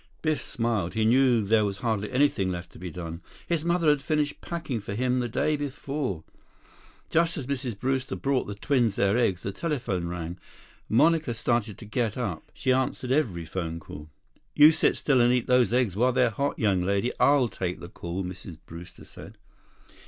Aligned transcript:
Biff 0.23 0.41
smiled. 0.41 0.95
He 0.95 1.05
knew 1.05 1.43
there 1.43 1.63
was 1.63 1.77
hardly 1.77 2.11
anything 2.11 2.49
left 2.49 2.71
to 2.71 2.79
be 2.79 2.89
done. 2.89 3.21
His 3.45 3.63
mother 3.63 3.87
had 3.89 4.01
finished 4.01 4.41
packing 4.41 4.79
for 4.81 4.95
him 4.95 5.19
the 5.19 5.29
day 5.29 5.55
before. 5.55 6.23
7 7.11 7.11
Just 7.11 7.37
as 7.37 7.45
Mrs. 7.45 7.77
Brewster 7.79 8.15
brought 8.15 8.45
the 8.47 8.55
twins 8.55 8.95
their 8.95 9.15
eggs, 9.15 9.43
the 9.43 9.51
telephone 9.51 10.07
rang. 10.07 10.39
Monica 10.89 11.35
started 11.35 11.77
to 11.77 11.85
get 11.85 12.17
up. 12.17 12.49
She 12.55 12.73
answered 12.73 13.11
every 13.11 13.45
phone 13.45 13.79
call. 13.79 14.09
"You 14.55 14.71
sit 14.71 14.97
still 14.97 15.21
and 15.21 15.31
eat 15.31 15.45
those 15.45 15.71
eggs 15.71 15.95
while 15.95 16.11
they're 16.13 16.31
hot, 16.31 16.57
young 16.57 16.81
lady. 16.81 17.11
I'll 17.19 17.47
take 17.47 17.79
the 17.79 17.87
call," 17.87 18.23
Mrs. 18.23 18.57
Brewster 18.65 19.05
said. 19.05 19.37